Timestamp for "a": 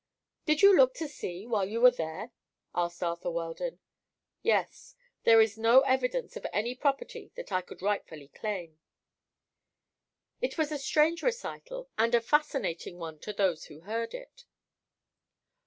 10.71-10.79, 12.15-12.19